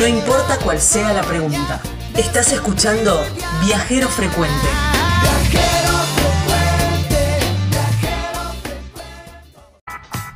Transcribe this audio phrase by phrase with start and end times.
[0.00, 1.78] No importa cuál sea la pregunta.
[2.16, 3.20] Estás escuchando
[3.66, 4.66] Viajero Frecuente.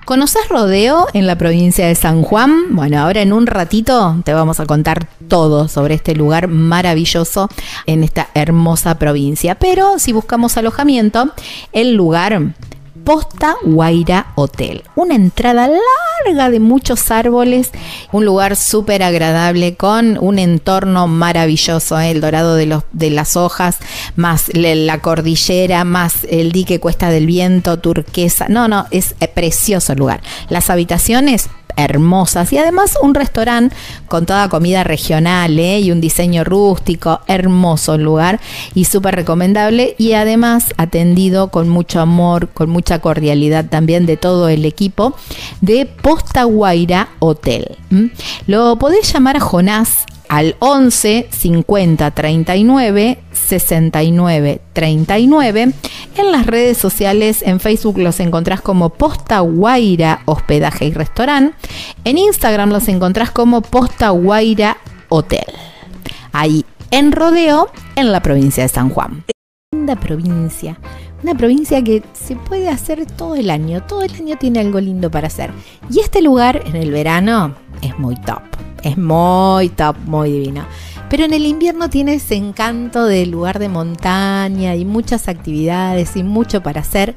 [0.04, 2.76] ¿Conoces Rodeo en la provincia de San Juan?
[2.76, 7.48] Bueno, ahora en un ratito te vamos a contar todo sobre este lugar maravilloso
[7.86, 9.54] en esta hermosa provincia.
[9.54, 11.32] Pero si buscamos alojamiento,
[11.72, 12.52] el lugar
[13.04, 14.82] Posta Guaira Hotel.
[14.96, 17.70] Una entrada larga de muchos árboles,
[18.12, 22.10] un lugar súper agradable con un entorno maravilloso, ¿eh?
[22.10, 23.78] el dorado de, los, de las hojas,
[24.16, 28.46] más la cordillera, más el dique Cuesta del Viento, turquesa.
[28.48, 30.22] No, no, es eh, precioso el lugar.
[30.48, 33.74] Las habitaciones hermosas y además un restaurante
[34.08, 35.80] con toda comida regional ¿eh?
[35.80, 38.40] y un diseño rústico, hermoso el lugar
[38.74, 44.48] y súper recomendable y además atendido con mucho amor, con mucha cordialidad también de todo
[44.48, 45.14] el equipo
[45.60, 47.76] de Posta Guaira Hotel.
[48.46, 55.72] Lo podés llamar a Jonás al 11 50 39 69 39.
[56.16, 61.54] En las redes sociales, en Facebook los encontrás como Posta Guaira Hospedaje y Restaurante.
[62.04, 65.46] En Instagram los encontrás como Posta Guaira Hotel.
[66.32, 69.24] Ahí en Rodeo, en la provincia de San Juan.
[69.72, 70.78] Linda provincia.
[71.24, 73.82] Una provincia que se puede hacer todo el año.
[73.82, 75.52] Todo el año tiene algo lindo para hacer.
[75.90, 78.42] Y este lugar en el verano es muy top
[78.84, 80.64] es muy top, muy divino.
[81.14, 86.24] Pero en el invierno tiene ese encanto del lugar de montaña y muchas actividades y
[86.24, 87.14] mucho para hacer.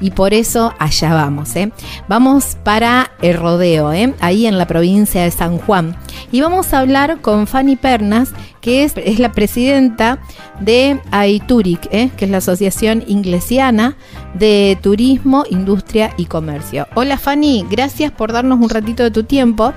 [0.00, 1.56] Y por eso allá vamos.
[1.56, 1.72] ¿eh?
[2.06, 4.14] Vamos para el rodeo, ¿eh?
[4.20, 5.96] ahí en la provincia de San Juan.
[6.30, 10.20] Y vamos a hablar con Fanny Pernas, que es, es la presidenta
[10.60, 12.10] de AITURIC, ¿eh?
[12.16, 13.96] que es la Asociación Inglesiana
[14.32, 16.86] de Turismo, Industria y Comercio.
[16.94, 19.74] Hola Fanny, gracias por darnos un ratito de tu tiempo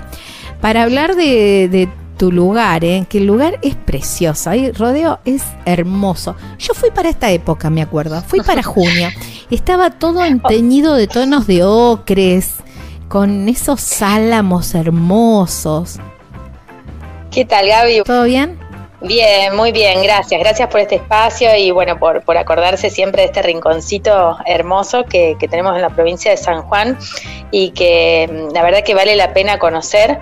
[0.60, 3.06] para hablar de, tu lugar, ¿eh?
[3.08, 6.36] que el lugar es precioso, ahí rodeo es hermoso.
[6.58, 9.08] Yo fui para esta época, me acuerdo, fui para junio.
[9.50, 12.54] Estaba todo teñido de tonos de ocres,
[13.08, 15.98] con esos álamos hermosos.
[17.30, 18.02] ¿Qué tal, Gaby?
[18.04, 18.58] ¿Todo bien?
[19.00, 20.40] Bien, muy bien, gracias.
[20.40, 25.36] Gracias por este espacio y bueno, por, por acordarse siempre de este rinconcito hermoso que,
[25.38, 26.96] que tenemos en la provincia de San Juan
[27.50, 30.20] y que mm, la verdad que vale la pena conocer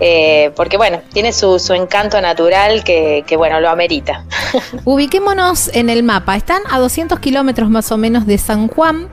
[0.00, 4.24] eh, porque bueno, tiene su, su encanto natural que, que, bueno, lo amerita.
[4.84, 9.08] Ubiquémonos en el mapa, están a 200 kilómetros más o menos de San Juan.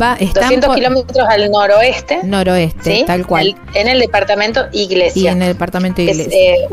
[0.00, 2.20] Va, 200 kilómetros al noroeste.
[2.22, 3.56] Noroeste, tal cual.
[3.74, 5.22] en el departamento Iglesia.
[5.22, 6.24] Y en el departamento Iglesia.
[6.24, 6.66] Es, eh,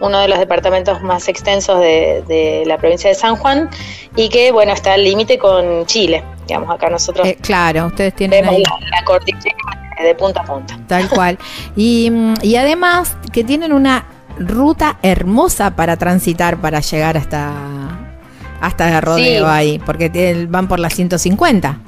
[0.00, 3.68] uno de los departamentos más extensos de, de, la provincia de San Juan
[4.16, 6.24] y que, bueno, está al límite con Chile.
[6.46, 7.26] Digamos, acá nosotros.
[7.26, 8.62] Eh, claro, ustedes tienen ahí.
[8.62, 10.78] La, la cordillera de punta a punta.
[10.86, 11.38] Tal cual.
[11.76, 12.10] Y,
[12.42, 14.04] y además que tienen una
[14.38, 17.52] ruta hermosa para transitar, para llegar hasta,
[18.60, 21.78] hasta el rodeo ahí, porque van por la 150.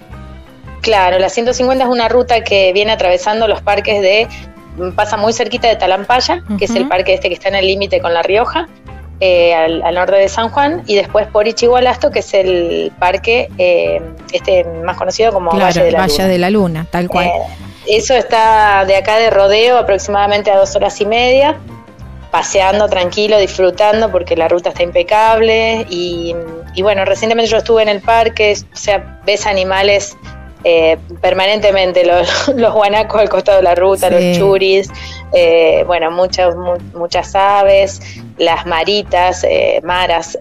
[0.81, 4.29] Claro, la 150 es una ruta que viene atravesando los parques de,
[4.97, 8.01] pasa muy cerquita de Talampaya, que es el parque este que está en el límite
[8.01, 8.69] con La Rioja,
[9.21, 13.49] eh, al, al, norte de San Juan, y después por Ichigualasto, que es el parque
[13.59, 14.03] eh,
[14.33, 16.29] este más conocido como claro, Valle de la Valle Luna.
[16.29, 17.27] de la Luna, tal cual.
[17.27, 17.31] Eh,
[17.87, 21.59] eso está de acá de rodeo aproximadamente a dos horas y media,
[22.31, 26.35] paseando tranquilo, disfrutando porque la ruta está impecable y,
[26.75, 30.17] y bueno, recientemente yo estuve en el parque, o sea, ves animales
[30.65, 34.15] eh, permanentemente, los, los, guanacos al costado de la ruta, sí.
[34.15, 34.91] los churis,
[35.33, 38.01] eh, bueno, muchas, mu muchas aves,
[38.39, 40.39] las maritas, eh, maras,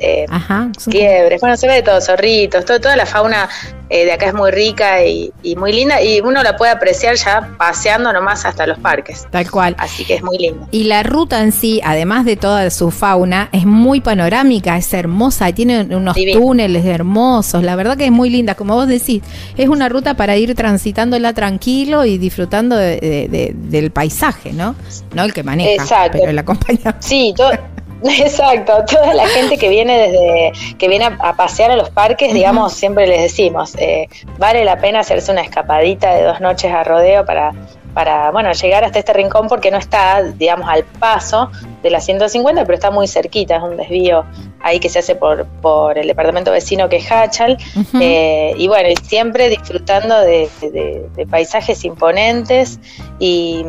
[0.90, 3.50] quiebres, bueno, se ve de todo, zorritos, todo, toda la fauna
[3.92, 7.16] eh, de acá es muy rica y, y, muy linda y uno la puede apreciar
[7.16, 9.28] ya paseando nomás hasta los parques.
[9.30, 9.76] Tal cual.
[9.78, 10.66] Así que es muy lindo.
[10.72, 15.52] Y la ruta en sí, además de toda su fauna, es muy panorámica, es hermosa,
[15.52, 16.40] tiene unos Divino.
[16.40, 19.22] túneles hermosos, la verdad que es muy linda, como vos decís,
[19.58, 24.76] es una ruta para ir transitándola tranquilo y disfrutando de, de, de, del paisaje, ¿no?
[25.14, 26.18] No el que maneja, Exacto.
[26.18, 26.96] pero el acompañante.
[27.02, 27.52] Sí, todo,
[28.20, 32.30] Exacto, toda la gente que viene desde que viene a, a pasear a los parques,
[32.30, 32.36] uh -huh.
[32.36, 34.08] digamos, siempre les decimos, eh,
[34.38, 37.54] vale la pena hacerse una escapadita de dos noches a rodeo para
[37.94, 41.52] para bueno llegar hasta este rincón porque no está digamos al paso
[41.84, 44.26] de la 150 pero está muy cerquita es un desvío
[44.62, 48.02] ahí que se hace por, por el departamento vecino que es Hachal uh -huh.
[48.02, 52.80] eh, y bueno siempre disfrutando de, de, de paisajes imponentes
[53.20, 53.66] y,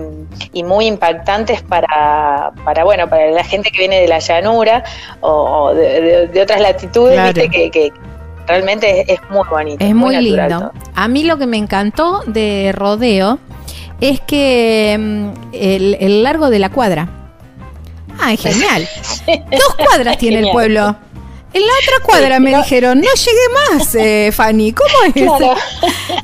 [0.52, 4.84] y, muy impactantes para, para bueno para la gente que viene de la llanura
[5.20, 7.32] o, o de, de, otras latitudes claro.
[7.32, 7.48] ¿viste?
[7.48, 7.92] que, que
[8.46, 12.22] realmente es, es, muy bonito es muy, muy lindo a mí lo que me encantó
[12.26, 13.38] de rodeo
[14.02, 17.08] es que mm, el, el largo de la cuadra
[18.20, 18.88] Ah, genial.
[19.50, 20.96] Dos cuadras tiene el pueblo.
[21.54, 24.72] En la otra cuadra me dijeron, no llegué más, eh, Fanny.
[24.72, 25.14] ¿Cómo es?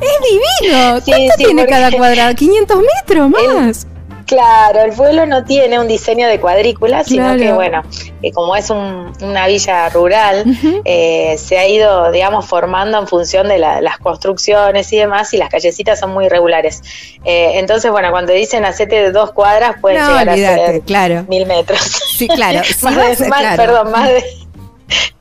[0.00, 1.00] Es divino.
[1.04, 2.30] ¿Cuánto tiene cada cuadra?
[2.32, 3.86] ¿500 metros más?
[4.28, 7.82] Claro, el pueblo no tiene un diseño de cuadrícula, sino que, bueno,
[8.22, 10.44] eh, como es una villa rural,
[10.84, 15.48] eh, se ha ido, digamos, formando en función de las construcciones y demás, y las
[15.48, 16.82] callecitas son muy irregulares.
[17.24, 21.24] Eh, entonces, bueno, cuando dicen hacete de dos cuadras, pueden llegar a ser claro.
[21.26, 21.80] mil metros.
[21.80, 22.60] Sí, claro.
[23.56, 24.24] Perdón, más de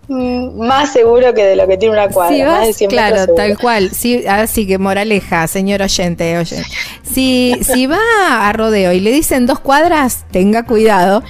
[0.10, 2.62] más seguro que de lo que tiene una cuadra.
[2.88, 3.92] claro, tal cual.
[3.92, 6.64] Sí, así que moraleja, señor oyente, oye.
[7.04, 8.00] Si, si va
[8.48, 11.24] a rodeo y le dicen dos cuadras, tenga cuidado,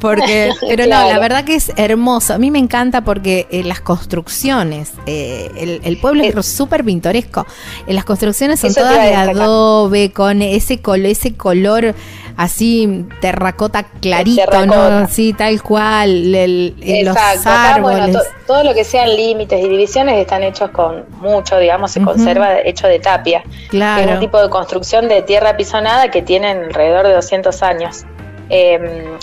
[0.00, 2.34] porque, pero no, la verdad que es hermoso.
[2.34, 7.46] A mí me encanta porque en las construcciones, eh, el, pueblo es súper pintoresco.
[7.86, 11.94] En las construcciones son todas de adobe, con ese, color ese color
[12.36, 15.06] así terracota clarito, ¿no?
[15.08, 17.16] Sí, tal cual, los
[17.46, 18.16] árboles.
[18.46, 22.86] todo lo que sean límites y divisiones están hechos con mucho, digamos, se conserva hecho
[22.86, 23.44] de tapia.
[23.68, 24.02] Claro.
[24.02, 28.04] es un tipo de construcción de tierra pisonada que tienen alrededor de 200 años.
[28.48, 29.18] Em,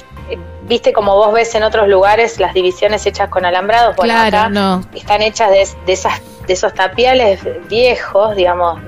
[0.67, 4.49] viste como vos ves en otros lugares las divisiones hechas con alambrados, bueno, acá
[4.93, 8.79] están hechas de, de, esas, de esos tapiales viejos, digamos,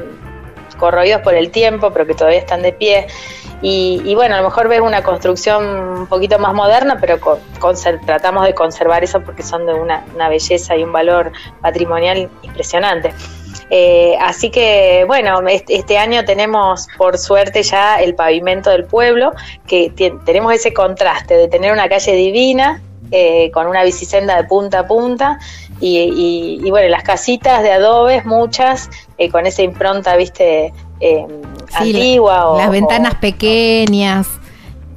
[0.78, 3.08] corroídos por el tiempo, pero que todavía están de pie.
[3.66, 7.18] Y, bueno, a lo mejor ves una construcción un poquito más moderna, pero
[8.06, 11.32] tratamos de conservar eso porque son de una, belleza y un valor
[11.62, 13.14] patrimonial impresionante.
[13.70, 19.32] Eh, así que bueno, este, año tenemos por suerte ya el pavimento del pueblo,
[19.66, 19.94] que
[20.26, 22.82] tenemos ese contraste de tener una calle divina
[23.12, 25.40] eh, con una bicisenda de punta a punta
[25.80, 31.28] y, bueno, las casitas de adobes, muchas, eh, con esa impronta, viste, eh,
[31.74, 32.56] antigua.
[32.58, 34.28] las ventanas pequeñas.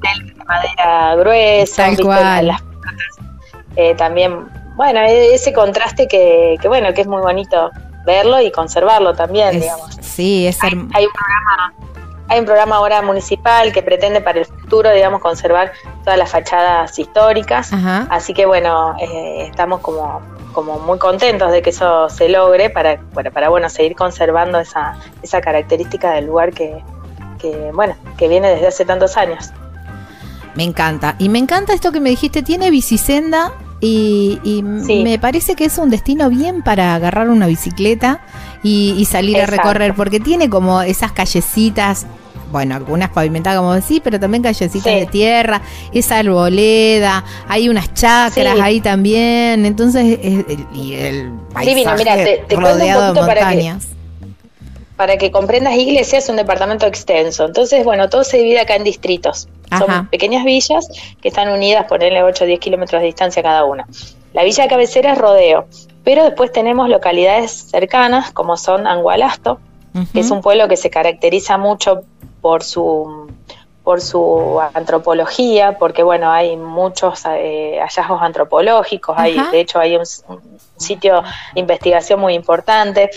[0.01, 1.85] De madera gruesa.
[1.85, 2.57] Tal cual.
[3.77, 7.71] Eh, también, bueno, e-, ese contraste que, que, bueno, que es muy bonito
[8.07, 9.97] verlo y conservarlo también, digamos.
[10.01, 11.75] Sí, es hay, hay un programa
[12.29, 15.73] hay un programa ahora municipal que pretende para el futuro, digamos, conservar
[16.05, 17.71] todas las fachadas históricas.
[18.11, 22.99] Así que bueno, eh, estamos como como muy contentos de que eso se logre para,
[23.13, 26.83] para, para bueno, seguir conservando esa, esa característica del lugar que,
[27.39, 29.51] que, bueno, que viene desde hace tantos años.
[30.55, 31.15] Me encanta.
[31.19, 35.91] Y me encanta esto que me dijiste, tiene bicisenda y, me parece que es un
[35.91, 38.21] destino bien para agarrar una bicicleta
[38.63, 42.07] y, salir a recorrer, porque tiene como esas callecitas
[42.53, 45.61] bueno, algunas pavimentadas como decís, pero también callecitas de tierra,
[45.93, 50.19] esa arboleda, hay unas chacras ahí también, entonces,
[50.73, 53.85] y el paisaje mira, te, rodeado de montañas.
[53.85, 53.96] Para que,
[55.33, 59.49] comprendas, Iglesia es un departamento extenso, entonces, bueno, todo se divide acá en distritos.
[59.79, 60.89] Son pequeñas villas
[61.21, 63.87] que están unidas, ponerle 8 o 10 kilómetros de distancia cada una.
[64.33, 65.67] La villa de cabecera es Rodeo,
[66.05, 69.59] pero después tenemos localidades cercanas como son Angualasto,
[70.13, 72.03] que es un pueblo que se caracteriza mucho
[72.43, 73.29] por su
[73.87, 80.05] por su antropología, porque bueno, hay muchos eh, hallazgos antropológicos, hay, de hecho hay un,
[80.77, 81.23] sitio
[81.55, 83.11] de investigación muy importante,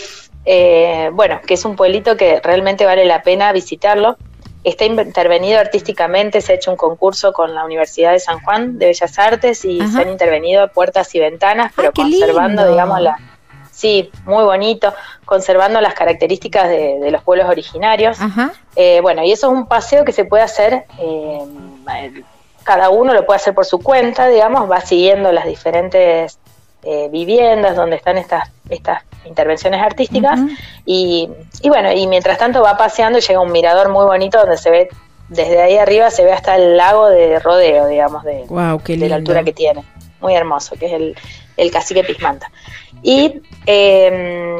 [0.44, 4.16] eh, bueno, que es un pueblito que realmente vale la pena visitarlo.
[4.62, 8.86] Está intervenido artísticamente, se ha hecho un concurso con la Universidad de San Juan de
[8.86, 13.16] Bellas Artes y se han intervenido puertas y ventanas, pero conservando, digamos, la,
[13.80, 14.92] Sí, muy bonito,
[15.24, 18.18] conservando las características de, los pueblos originarios.
[18.76, 22.22] Eh, bueno, y eso es un paseo que se puede hacer, eh,
[22.62, 26.38] cada uno lo puede hacer por su cuenta, digamos, va siguiendo las diferentes
[26.82, 30.40] eh, viviendas donde están estas, estas intervenciones artísticas
[30.84, 31.28] y,
[31.64, 34.70] bueno, y mientras tanto va paseando y llega a un mirador muy bonito donde se
[34.70, 34.88] ve,
[35.28, 38.44] desde ahí arriba se ve hasta el lago de rodeo, digamos, de,
[38.96, 39.84] de la altura que tiene.
[40.20, 41.16] Muy hermoso, que es el,
[41.56, 42.50] el cacique Pismanta.
[43.02, 44.56] Y em,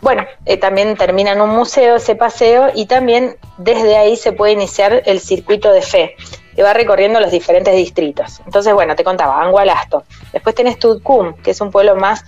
[0.00, 4.52] bueno, eh, también termina en un museo ese paseo y también desde ahí se puede
[4.52, 6.16] iniciar el circuito de fe,
[6.54, 8.40] que va recorriendo los diferentes distritos.
[8.44, 10.04] Entonces, bueno, te contaba, Angualasto.
[10.32, 12.24] Después tenés Tudcum, que es un pueblo más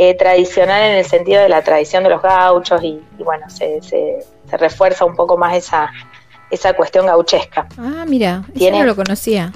[0.00, 4.24] eh, tradicional en el sentido de la tradición de los gauchos y, bueno, se, se,
[4.56, 5.90] refuerza un poco más esa,
[6.50, 7.66] esa cuestión gauchesca.
[7.76, 8.78] Ah, mira, ¿Tiene?
[8.78, 9.52] no lo conocía.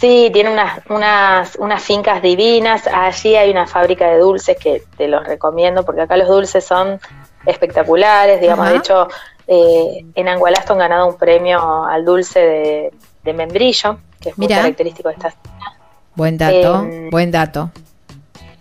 [0.00, 2.86] Sí, tiene unas, unas, unas fincas divinas.
[2.86, 6.98] Allí hay una fábrica de dulces que te los recomiendo porque acá los dulces son
[7.44, 8.40] espectaculares.
[8.40, 9.08] Digamos, de hecho,
[9.46, 12.90] eh, en Angualasto han ganado un premio al dulce
[13.22, 15.76] de, membrillo, que es muy característico de esta zona.
[16.14, 17.70] Buen dato, em, buen dato.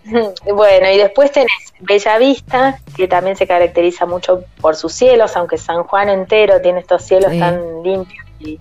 [0.54, 5.58] Bueno, y después tenés Bella Vista, que también se caracteriza mucho por sus cielos, aunque
[5.58, 8.60] San Juan entero tiene estos cielos tan limpios y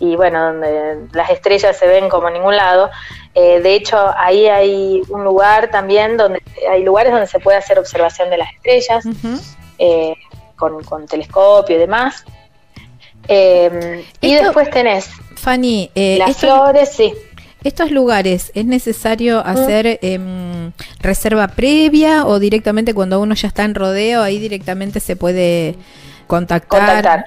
[0.00, 2.90] y bueno, donde las estrellas se ven como en ningún lado.
[3.34, 7.78] Eh, de hecho, ahí hay un lugar también donde hay lugares donde se puede hacer
[7.78, 9.04] observación de las estrellas
[9.78, 10.14] eh,
[10.56, 12.24] con, con, telescopio y demás.
[13.28, 17.14] Eh, y después tenés Fanny, las flores, sí.
[17.62, 23.74] ¿Estos lugares es necesario hacer em, reserva previa o directamente cuando uno ya está en
[23.74, 25.76] rodeo, ahí directamente se puede
[26.26, 26.80] contactar?
[26.80, 27.24] contactar.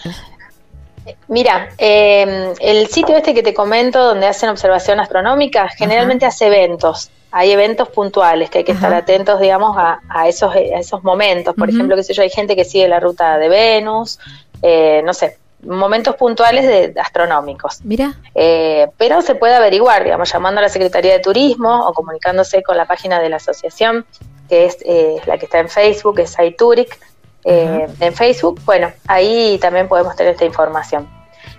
[1.27, 7.11] Mira, em, el sitio este que te comento donde hacen observación astronómica generalmente hace eventos.
[7.31, 11.55] Hay eventos puntuales que hay que estar atentos, digamos, a, esos, esos momentos.
[11.55, 14.19] Por ejemplo, qué sé yo, hay gente que sigue la ruta de Venus,
[14.61, 17.79] eh, no sé, momentos puntuales de, astronómicos.
[17.83, 18.13] Mira.
[18.35, 22.77] Eh, pero se puede averiguar, digamos, llamando a la Secretaría de Turismo o comunicándose con
[22.77, 24.05] la página de la asociación,
[24.49, 26.97] que es eh, la que está en Facebook, es iTuric
[27.45, 31.09] eh, en Facebook, bueno, ahí también podemos tener esta información.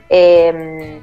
[0.08, 1.00] Eh,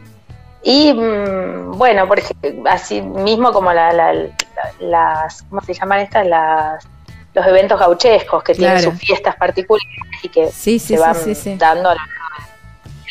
[0.64, 6.26] y mm, bueno, por ejemplo, así mismo como las, ¿cómo se llaman estas?
[6.26, 6.88] Las,
[7.34, 9.88] los eventos gauchescos que tienen sus fiestas particulares
[10.24, 11.16] y que se van
[11.58, 11.92] dando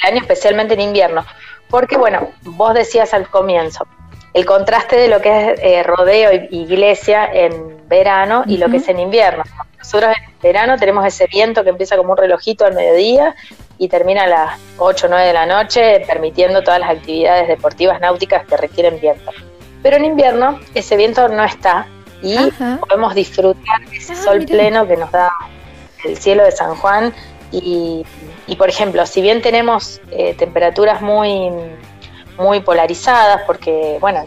[0.03, 1.25] año, especialmente en invierno.
[1.69, 3.87] Porque bueno, vos decías al comienzo,
[4.35, 8.79] el contraste de lo que es eh, rodeo y iglesia en verano y lo que
[8.79, 9.45] es en invierno.
[9.79, 13.35] Nosotros en verano tenemos ese viento que empieza como un relojito al mediodía
[13.79, 18.01] y termina a las 8 o 9 de la noche, permitiendo todas las actividades deportivas
[18.01, 19.33] náuticas que requieren viento.
[19.83, 21.87] Pero en invierno ese viento no está
[22.23, 22.37] y
[22.79, 25.31] podemos disfrutar de ese ah, sol pleno que nos da
[26.05, 27.15] el cielo de San Juan.
[27.53, 28.05] Y,
[28.57, 31.51] por ejemplo, si bien tenemos eh, temperaturas muy,
[32.39, 34.27] muy polarizadas, porque, bueno,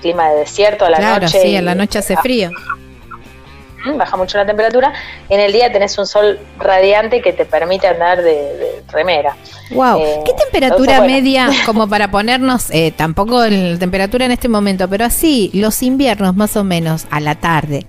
[0.00, 1.40] clima de desierto a la claro, noche.
[1.40, 2.50] Sí, a la noche hace frío
[3.96, 4.92] baja mucho la temperatura,
[5.28, 9.36] en el día tenés un sol radiante que te permite andar de, remera.
[9.70, 14.88] Wow, eh, ¿qué temperatura media como para ponernos, eh, tampoco la temperatura en este momento,
[14.88, 17.86] pero así, los inviernos más o menos a la tarde?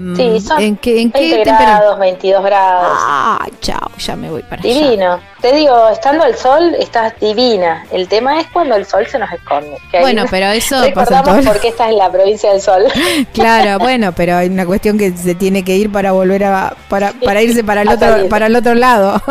[0.00, 2.88] Mm, sí, son ¿En qué, en 20 grados, 22 grados.
[2.90, 5.20] Ah, chao, ya me voy para Divino.
[5.42, 7.84] Te digo, estando al sol, estás divina.
[7.92, 9.76] El tema es cuando el sol se nos esconde.
[10.00, 11.42] bueno, pero eso pasa todo...
[11.42, 12.84] porque esta es la provincia del sol.
[13.34, 17.12] claro, bueno, pero hay una cuestión que se tiene que ir para volver a para,
[17.12, 19.22] para irse para el otro para el otro lado.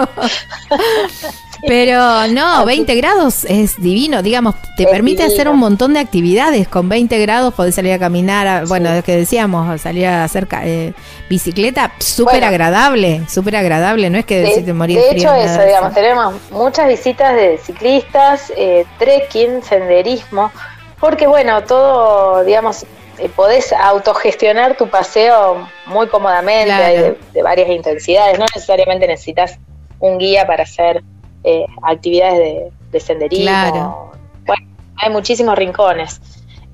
[1.67, 6.67] Pero no, 20 grados es divino, digamos, te permite hacer un montón de actividades.
[6.67, 10.93] Con 20 grados podés salir a caminar, bueno, es que decíamos, salir a hacer eh,
[11.29, 15.93] bicicleta, súper agradable, súper agradable, no es que de, te morir De hecho, eso, digamos,
[15.93, 20.51] tenemos muchas visitas de ciclistas, eh, trekking, senderismo,
[20.99, 22.85] porque bueno, todo, digamos,
[23.17, 29.57] eh, podés autogestionar tu paseo muy cómodamente, de varias intensidades, no necesariamente necesitas
[29.99, 31.03] un guía para hacer
[31.43, 34.11] eh, actividades de, senderismo.
[34.45, 34.67] Bueno,
[34.97, 36.21] hay muchísimos rincones.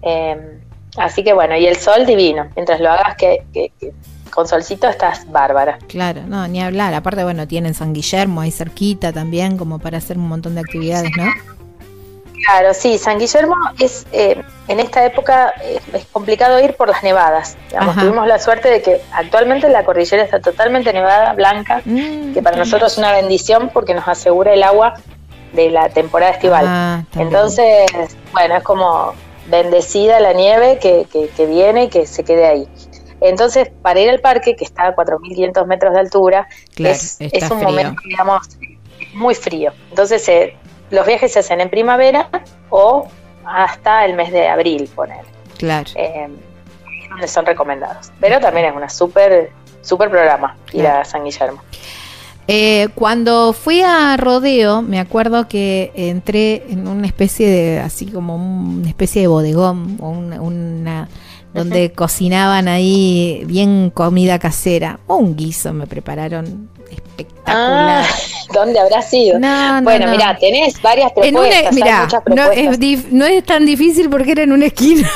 [0.02, 0.62] Em,
[0.98, 2.48] así que bueno, y el sol divino.
[2.56, 3.44] Mientras lo hagas que,
[4.32, 5.80] con solcito estás bárbara.
[5.88, 6.94] Claro, no, ni hablar.
[6.94, 11.12] Aparte, bueno, tienen San Guillermo ahí cerquita también, como para hacer un montón de actividades,
[11.18, 11.26] ¿no?
[12.44, 17.04] Claro, sí, San Guillermo es, eh, en esta época eh, es complicado ir por las
[17.04, 17.58] nevadas.
[18.00, 22.58] tuvimos la suerte de que actualmente la cordillera está totalmente nevada, blanca, mm, que para
[22.58, 24.96] nosotros es una bendición porque nos asegura el agua
[25.54, 26.66] de la temporada estival.
[26.68, 27.90] Ah, Entonces,
[28.32, 29.14] bueno, es como
[29.48, 32.68] bendecida la nieve que, que, viene y que se quede ahí.
[33.22, 37.62] Entonces, para ir al parque, que está a 4.500 metros de altura, es, es, un
[37.62, 38.48] momento, digamos,
[39.14, 39.72] muy frío.
[39.90, 40.58] Entonces, se
[40.90, 42.30] los viajes se hacen en primavera
[42.70, 43.08] o
[43.46, 45.26] hasta el mes de abril, poner.
[45.58, 45.90] Claro.
[45.96, 46.28] Eh,
[47.10, 48.12] donde son recomendados.
[48.20, 49.52] Pero también es una súper
[49.86, 51.62] super programa ir a San Guillermo.
[52.48, 58.36] Eh, cuando fui a Rodeo, me acuerdo que entré en una especie de, así como
[58.36, 61.08] una especie de bodegón, o una,
[61.56, 65.00] donde cocinaban ahí bien comida casera.
[65.08, 67.46] Un guiso me prepararon espectacular.
[67.48, 68.06] Ah,
[68.54, 69.40] ¿Dónde habrá sido?
[69.40, 71.74] bueno, mira, tenés varias propuestas.
[72.28, 75.10] No, es no es tan difícil porque era en una esquina.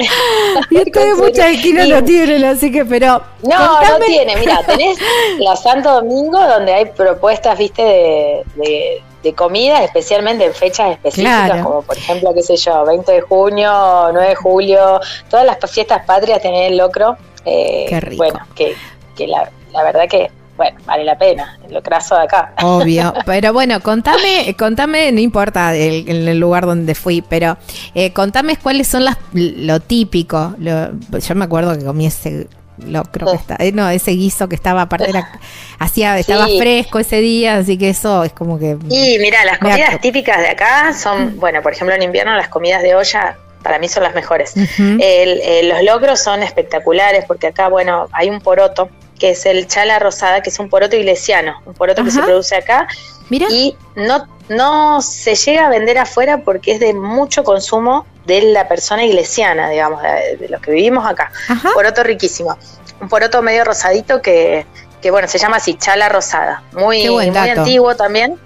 [0.70, 3.22] y ustedes muchas esquinas no tienen, así que, pero.
[3.42, 4.36] No, no tiene.
[4.36, 4.98] Mira, tenés
[5.38, 9.02] la Santo Domingo, donde hay propuestas, viste, de, de,
[9.34, 14.28] comida, especialmente en fechas específicas, como por ejemplo, qué sé yo, 20 de junio, 9
[14.28, 17.16] de julio, todas las fiestas patrias tenés el locro.
[17.44, 18.24] Eh, qué rico.
[18.24, 18.74] Bueno, que,
[19.16, 22.52] que la, la verdad que bueno, vale la pena, lo craso de acá.
[22.62, 27.56] Obvio, pero bueno, contame, contame, no importa el, el lugar donde fui, pero
[27.94, 30.54] eh, contame cuáles son las lo típico.
[30.58, 32.46] yo me acuerdo que comí ese
[32.86, 35.30] locro que está, eh, no, ese guiso que estaba aparte era,
[35.78, 38.76] hacía, estaba fresco ese día, así que eso es como que.
[38.88, 42.82] Y mira, las comidas típicas de acá son, bueno, por ejemplo en invierno las comidas
[42.82, 44.54] de olla para mí son las mejores.
[44.56, 50.42] los locros son espectaculares porque acá, bueno, hay un poroto que es el chala rosada,
[50.42, 52.88] que es un poroto iglesiano, un poroto que se produce acá.
[53.28, 53.46] Mira.
[53.50, 58.68] Y no, no se llega a vender afuera porque es de mucho consumo de la
[58.68, 61.32] persona iglesiana, digamos, de, los que vivimos acá.
[61.74, 62.56] Poroto riquísimo.
[63.00, 64.66] Un poroto medio rosadito que,
[65.02, 66.62] que bueno, se llama así, chala rosada.
[66.72, 68.38] Muy, muy antiguo también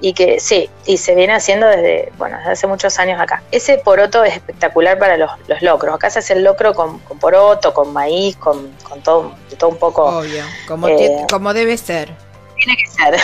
[0.00, 3.42] y que sí, y se viene haciendo desde, bueno, desde hace muchos años acá.
[3.50, 5.94] Ese poroto es espectacular para los, locros.
[5.94, 8.70] Acá se hace el locro con, poroto, con maíz, con,
[9.02, 10.04] todo, todo un poco.
[10.04, 12.12] Obvio, como, eh, como debe ser.
[12.56, 13.18] Tiene que ser.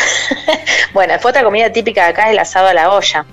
[0.94, 3.26] bueno, después otra comida típica de acá es el asado a la olla,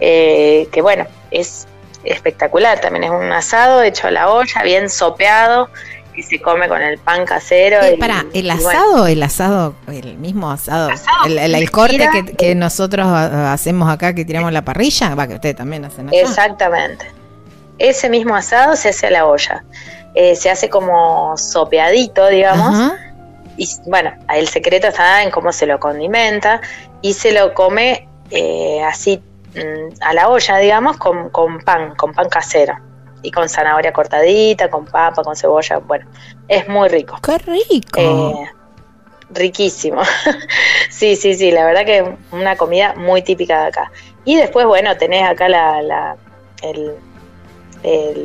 [0.00, 1.66] eh, que bueno, es
[2.06, 2.80] espectacular.
[2.80, 5.68] También es un asado hecho a la olla, bien sopeado
[6.16, 7.82] y se come con el pan casero.
[7.82, 10.90] Eh, para, ¿el asado, el asado, el mismo asado,
[11.26, 16.08] el, corte que, nosotros hacemos acá, que tiramos la parrilla, va, que ustedes también hacen
[16.08, 16.16] acá.
[16.16, 17.12] Exactamente.
[17.78, 19.62] Ese mismo asado se hace a la olla.
[20.14, 22.92] Eh, se hace como sopeadito, digamos.
[23.58, 26.60] Y bueno, el secreto está en cómo se lo condimenta
[27.02, 29.22] y se lo come eh, así
[30.00, 32.74] a la olla, digamos, con, con pan, con pan casero
[33.22, 35.78] y con zanahoria cortadita, con papa, con cebolla.
[35.78, 36.06] Bueno,
[36.48, 37.18] es muy rico.
[37.22, 38.00] ¡Qué rico!
[38.00, 38.50] Eh,
[39.30, 40.02] riquísimo.
[40.90, 43.92] sí, sí, sí, la verdad que es una comida muy típica de acá.
[44.24, 46.16] Y después, bueno, tenés acá la, la
[46.62, 46.94] el,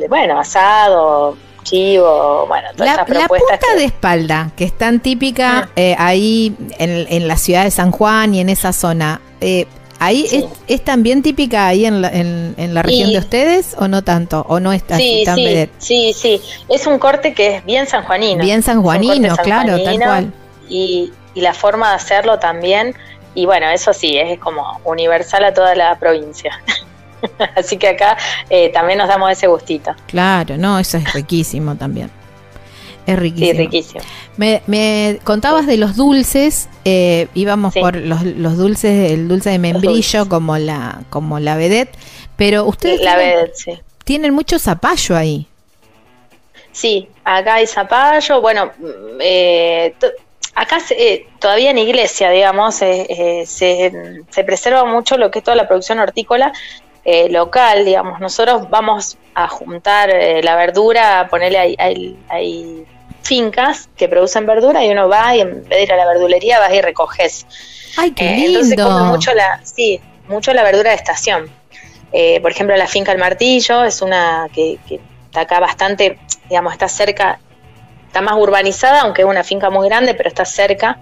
[0.08, 5.68] bueno, asado, chivo, bueno, todas la, La punta de espalda, que es tan típica ah.
[5.76, 9.66] eh, ahí en, en, la ciudad de San Juan y en esa zona, eh,
[10.04, 14.44] ¿Ahí es, también típica ahí en la, en, la región de ustedes o no tanto?
[14.48, 18.42] ¿O no está sí, tan sí, sí, sí, es un corte que es bien sanjuanino.
[18.42, 20.32] Bien sanjuanino, claro, tal cual.
[20.68, 22.96] Y, y la forma de hacerlo también,
[23.34, 26.60] y bueno, eso sí, es como universal a toda la provincia.
[27.56, 28.16] Así que acá
[28.50, 29.94] eh, también nos damos ese gustito.
[30.06, 32.10] Claro, no, eso es riquísimo también.
[33.06, 33.52] Es riquísimo.
[33.52, 34.00] Sí, riquísimo.
[34.36, 40.28] Me, contabas de los dulces, eh, íbamos por los, los, dulces, el dulce de membrillo
[40.28, 41.96] como la como la vedette,
[42.36, 43.72] pero ustedes la tienen, vedette, sí.
[44.04, 45.46] tienen mucho zapallo ahí.
[46.72, 49.94] Sí, acá hay zapallo, bueno, mm, eh,
[50.54, 55.68] acá eh, todavía en iglesia, digamos, se, se, preserva mucho lo que es toda la
[55.68, 56.52] producción hortícola
[57.30, 58.20] local, digamos.
[58.20, 60.10] Nosotros vamos a juntar
[60.42, 62.86] la verdura, ponerle ahí, ahí,
[63.22, 66.58] fincas que producen verdura y uno va y en vez de ir a la verdulería
[66.58, 67.46] vas y recoges.
[67.96, 68.42] Ay, qué lindo.
[68.42, 71.50] Eh, entonces come mucho la, sí, mucho la verdura de estación.
[72.12, 76.72] Eh, por ejemplo, la finca El Martillo es una que, que está acá bastante, digamos,
[76.72, 77.40] está cerca
[78.12, 80.98] está más urbanizada, aunque es una finca muy grande, pero está cerca.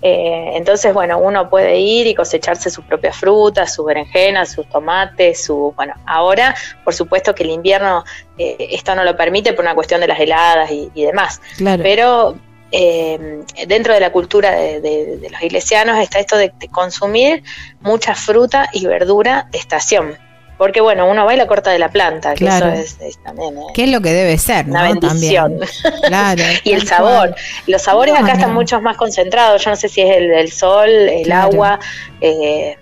[0.00, 5.44] Eh, entonces, bueno, uno puede ir y cosecharse sus propias frutas, sus berenjenas, sus tomates,
[5.44, 8.02] su, bueno, ahora, por supuesto que el invierno
[8.38, 11.42] eh, esto no lo permite por una cuestión de las heladas y, demás.
[11.82, 12.34] Pero
[12.72, 17.42] eh, dentro de la cultura de, los iglesianos está esto de, consumir
[17.82, 20.16] mucha fruta y verdura de estación.
[20.56, 23.56] Porque bueno, uno va y la corta de la planta, que eso es, también...
[23.58, 24.66] Eh, ¿Qué es lo que debe ser?
[24.66, 25.58] Una bendición.
[26.06, 27.34] Claro, y el sabor.
[27.66, 29.64] Los sabores acá están mucho más concentrados.
[29.64, 31.80] Yo no sé si es el, sol, el agua,
[32.20, 32.76] eh,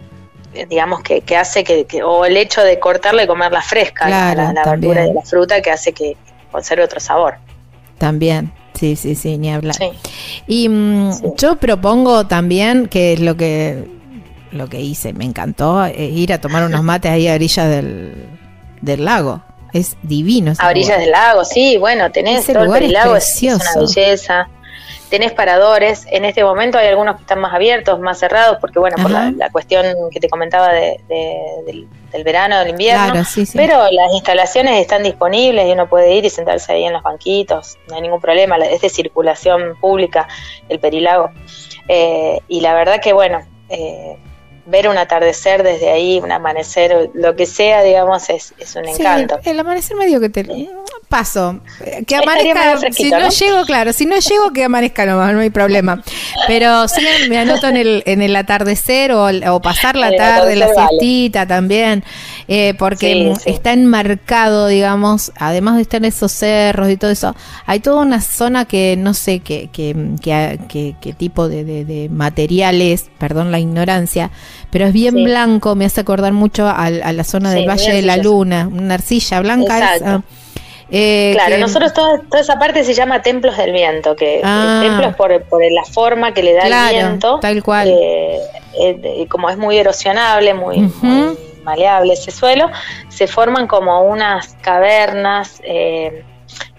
[0.69, 5.07] digamos que, que hace que, o el hecho de cortarla y comerla fresca, la, verdura
[5.07, 6.17] y la fruta, que hace que
[6.51, 7.37] conserve otro sabor.
[7.99, 9.77] También, sí, sí, sí, ni hablar.
[10.47, 13.85] Y mm, yo propongo también, que es lo que
[14.53, 18.27] lo que hice, me encantó eh, ir a tomar unos mates ahí a orillas del,
[18.81, 19.43] del lago.
[19.73, 20.53] Es divino.
[20.59, 24.49] A orillas del lago, sí, bueno, tenés todo el lago, es, una belleza.
[25.09, 28.97] Tenés paradores, en este momento hay algunos que están más abiertos, más cerrados, porque bueno,
[28.97, 30.99] por la, cuestión que te comentaba de,
[31.67, 33.23] del, verano, del invierno,
[33.55, 37.77] pero las instalaciones están disponibles y uno puede ir y sentarse ahí en los banquitos,
[37.89, 40.29] no hay ningún problema, es de circulación pública
[40.71, 41.31] el Perilago.
[41.89, 44.17] Eh, y la verdad que bueno, eh,
[44.67, 49.39] ver un atardecer desde ahí, un amanecer, lo que sea, digamos, es, es un encanto.
[49.45, 50.47] el amanecer medio que te
[51.09, 51.61] paso,
[52.07, 53.29] que amanezca, si ¿no?
[53.29, 56.03] llego, claro, si no llego que amanezca nomás, no hay problema.
[56.47, 60.69] Pero sí me anoto en el, en el atardecer o, o pasar la tarde, la
[60.73, 62.03] siestita también,
[62.55, 67.35] eh, porque está enmarcado, digamos, además de estar en esos cerros y todo eso,
[67.65, 73.53] hay toda una zona que no sé qué, qué tipo de, de, de materiales, perdón
[73.53, 74.31] la ignorancia,
[74.71, 78.19] pero es bien blanco, me hace acordar mucho a, la zona del Valle de la
[78.19, 80.23] Luna, una arcilla blanca.
[80.95, 84.81] Eh, claro, nosotros toda, esa parte se llama templos del viento, que ah.
[84.83, 87.39] templos por, por la forma que le da el viento.
[87.41, 87.89] Tal cual.
[87.89, 90.91] Eh, como es muy erosionable, muy,
[91.63, 92.71] maleable ese suelo,
[93.09, 95.61] se forman como unas cavernas.
[95.65, 96.25] Eh,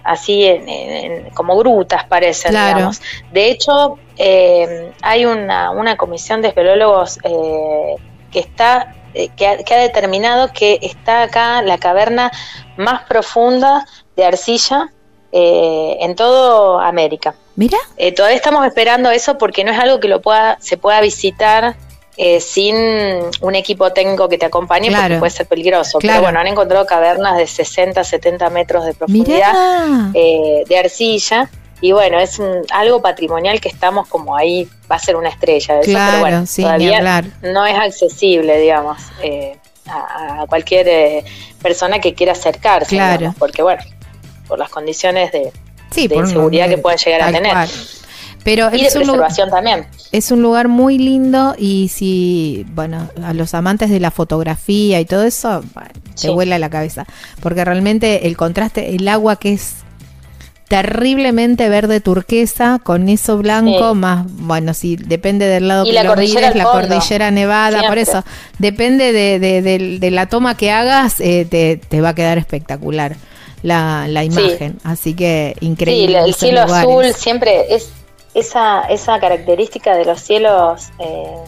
[0.03, 3.01] así en, como grutas parecen, digamos.
[3.31, 7.95] De hecho, eh, hay una, una, comisión de espeleólogos eh,
[8.31, 12.31] que está eh, que ha, que, ha, determinado que está acá la caverna
[12.77, 14.89] más profunda de arcilla
[15.35, 17.33] en toda América.
[17.55, 17.79] Mira.
[18.15, 21.75] todavía estamos esperando eso porque no es algo que lo pueda se pueda visitar
[22.15, 22.75] eh, sin
[23.41, 25.97] un equipo técnico que te acompañe porque puede ser peligroso.
[25.99, 31.49] Pero bueno, han encontrado cavernas de 60, 70 metros de profundidad eh, de arcilla.
[31.81, 32.39] Y bueno, es
[32.71, 35.75] algo patrimonial que estamos como ahí, va a ser una estrella.
[35.75, 41.25] De pero bueno, todavía no es accesible, digamos, eh, a, cualquier
[41.61, 42.97] persona que quiera acercarse.
[43.39, 43.81] porque bueno,
[44.47, 45.51] por las condiciones de,
[45.91, 47.57] seguridad que pueda llegar a tener.
[48.43, 49.87] Pero y es de preservación también.
[50.11, 55.05] Es un lugar muy lindo y si, bueno, a los amantes de la fotografía y
[55.05, 55.63] todo eso,
[56.19, 57.05] te vuela la cabeza.
[57.41, 59.75] Porque realmente el contraste, el agua que es
[60.67, 66.15] terriblemente verde turquesa con eso blanco más bueno si depende del lado que la lo
[66.15, 68.23] la cordillera nevada por eso
[68.57, 73.17] depende de, la toma que hagas eh, te, te, va a quedar espectacular
[73.63, 74.77] la, la imagen.
[74.83, 77.89] Así que increíble sí, el cielo azul siempre es
[78.33, 81.43] esa, esa característica de los cielos eh,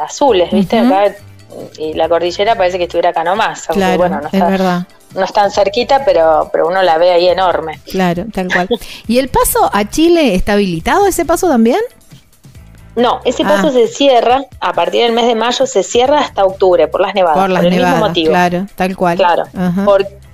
[0.00, 0.78] azules, ¿viste?
[0.78, 1.14] Acá,
[1.78, 3.66] y la cordillera parece que estuviera acá nomás.
[3.68, 4.86] claro, bueno, no está, es verdad.
[5.14, 7.80] No es tan cerquita, pero, pero uno la ve ahí enorme.
[7.86, 8.68] Claro, tal cual.
[9.06, 11.80] ¿Y el paso a Chile está habilitado ese paso también?
[12.94, 13.70] No, ese paso ah.
[13.70, 17.38] se cierra a partir del mes de mayo, se cierra hasta octubre por las nevadas.
[17.38, 18.30] Por las el mismo motivo.
[18.30, 19.16] Claro, tal cual.
[19.16, 19.44] Claro,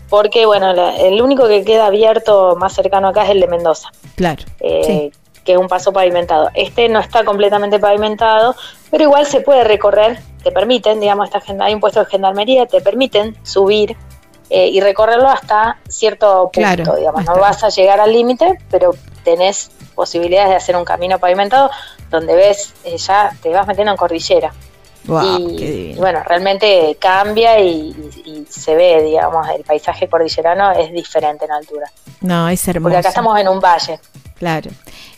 [0.09, 3.88] porque bueno, el único que queda abierto más cercano acá es el de Mendoza.
[4.14, 4.44] Claro.
[4.61, 5.11] Eh,
[5.44, 6.50] que es un paso pavimentado.
[6.54, 8.57] Este no está completamente pavimentado,
[8.90, 12.80] pero igual se puede recorrer, te permiten, digamos, esta, hay un puesto de gendarmería, te
[12.80, 13.96] permiten subir
[14.50, 19.70] eh, y recorrerlo hasta cierto punto, digamos, no vas a llegar al límite, pero tenés
[19.94, 21.70] posibilidades de hacer un camino pavimentado
[22.11, 24.52] donde ves, eh, ya te vas metiendo en cordillera.
[25.07, 27.90] y, bueno, realmente cambia y,
[28.24, 31.90] y, se ve, digamos, el paisaje cordillerano es diferente en altura.
[32.20, 32.85] No, es hermoso.
[32.85, 33.98] Porque acá estamos en un valle.
[34.44, 34.70] Claro.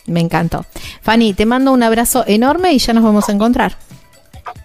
[0.05, 0.65] Me encantó.
[1.01, 3.75] Fanny, te mando un abrazo enorme y ya nos vamos a encontrar.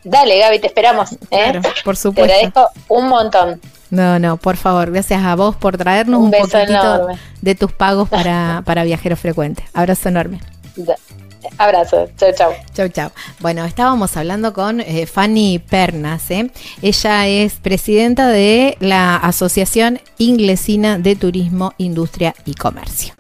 [0.04, 1.14] Dale, Gaby, te esperamos.
[1.14, 1.18] ¿eh?
[1.30, 2.28] Claro, por supuesto.
[2.28, 3.60] Te agradezco un montón.
[3.90, 7.08] No, no, por favor, gracias a vos por traernos un, poquitito
[7.40, 9.66] de tus pagos para, para viajeros frecuentes.
[9.74, 10.38] Abrazo enorme.
[11.58, 12.52] Abrazo, chau, chau.
[12.72, 13.10] Chau, chau.
[13.40, 16.30] Bueno, estábamos hablando con eh, Fanny Pernas.
[16.30, 16.52] ¿eh?
[16.82, 23.14] Ella es presidenta de la Asociación Inglesina de Turismo, Industria y Comercio.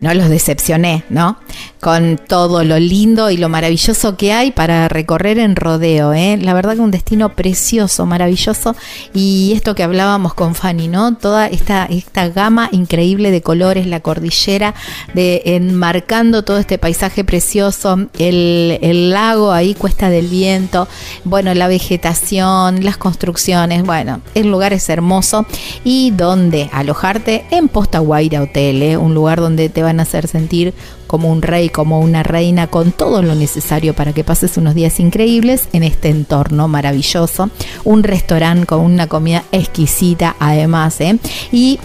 [0.00, 1.38] No los decepcioné, ¿no?
[1.80, 6.36] Con todo lo lindo y lo maravilloso que hay para recorrer en rodeo, ¿eh?
[6.40, 8.76] La verdad que un destino precioso, maravilloso.
[9.14, 11.16] Y esto que hablábamos con Fanny, ¿no?
[11.16, 14.74] Toda esta, esta gama increíble de colores, la cordillera,
[15.14, 20.88] de enmarcando todo este paisaje precioso, el, el lago ahí, Cuesta del Viento,
[21.24, 25.46] bueno, la vegetación, las construcciones, bueno, el lugar es hermoso.
[25.84, 28.96] Y donde alojarte en Posta Guaira Hotel, ¿eh?
[28.96, 30.74] un lugar donde te van hacer sentir
[31.06, 35.00] como un rey, como una reina, con todo lo necesario para que pases unos días
[35.00, 37.50] increíbles en este entorno maravilloso.
[37.84, 41.00] Un restaurante con una comida exquisita además.
[41.00, 41.18] ¿eh?
[41.52, 41.78] Y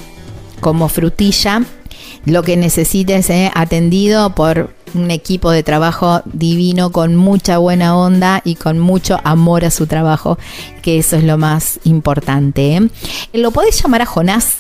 [0.59, 1.63] como frutilla,
[2.25, 3.51] lo que necesites ¿eh?
[3.53, 9.63] atendido por un equipo de trabajo divino con mucha buena onda y con mucho amor
[9.63, 10.37] a su trabajo,
[10.81, 12.75] que eso es lo más importante.
[12.75, 12.89] ¿eh?
[13.33, 14.57] Lo podés llamar a Jonás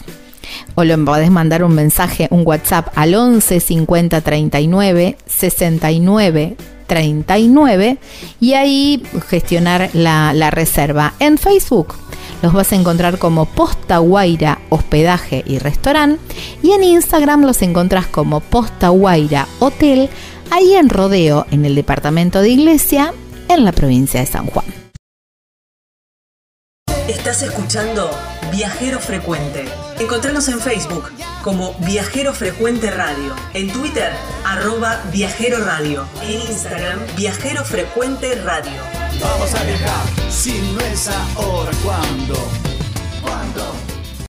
[0.75, 6.55] o lo podés mandar un mensaje, un WhatsApp al 11 50 39 69
[6.91, 7.99] 39
[8.41, 11.13] y ahí gestionar la, reserva.
[11.19, 11.95] En Facebook
[12.41, 16.21] los vas a encontrar como Posta Guaira Hospedaje y Restaurante
[16.61, 20.09] y en Instagram los encontrás como Posta Guaira Hotel,
[20.49, 23.13] ahí en Rodeo, en el departamento de Iglesia,
[23.47, 24.65] en la provincia de San Juan.
[27.07, 28.09] Estás escuchando
[28.51, 29.65] Viajero Frecuente.
[29.99, 31.11] Encontrarnos en Facebook
[31.43, 34.11] como Viajero Frecuente Radio, en Twitter
[34.45, 38.81] arroba Viajero Radio, en Instagram Viajero Frecuente Radio.
[39.21, 42.35] Vamos a viajar, si no es ahora, ¿cuándo?
[43.21, 43.90] ¿Cuándo?